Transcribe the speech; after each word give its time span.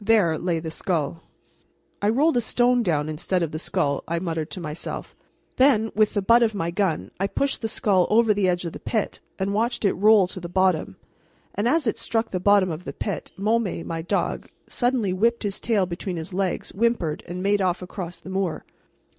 There 0.00 0.38
lay 0.38 0.60
the 0.60 0.70
skull. 0.70 1.24
"I 2.00 2.08
rolled 2.08 2.38
a 2.38 2.40
stone 2.40 2.82
down 2.82 3.06
instead 3.06 3.42
of 3.42 3.50
the 3.52 3.58
skull," 3.58 4.02
I 4.08 4.18
muttered 4.18 4.48
to 4.52 4.62
myself. 4.62 5.14
Then 5.56 5.92
with 5.94 6.14
the 6.14 6.22
butt 6.22 6.42
of 6.42 6.54
my 6.54 6.70
gun 6.70 7.10
I 7.20 7.26
pushed 7.26 7.60
the 7.60 7.68
skull 7.68 8.06
over 8.08 8.32
the 8.32 8.48
edge 8.48 8.64
of 8.64 8.72
the 8.72 8.80
pit 8.80 9.20
and 9.38 9.52
watched 9.52 9.84
it 9.84 9.92
roll 9.92 10.26
to 10.28 10.40
the 10.40 10.48
bottom; 10.48 10.96
and 11.54 11.68
as 11.68 11.86
it 11.86 11.98
struck 11.98 12.30
the 12.30 12.40
bottom 12.40 12.70
of 12.70 12.84
the 12.84 12.94
pit, 12.94 13.30
Môme, 13.38 13.84
my 13.84 14.00
dog, 14.00 14.48
suddenly 14.70 15.12
whipped 15.12 15.42
his 15.42 15.60
tail 15.60 15.84
between 15.84 16.16
his 16.16 16.32
legs, 16.32 16.70
whimpered, 16.70 17.22
and 17.26 17.42
made 17.42 17.60
off 17.60 17.82
across 17.82 18.18
the 18.20 18.30
moor. 18.30 18.64